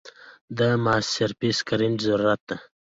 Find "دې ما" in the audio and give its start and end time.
0.57-0.95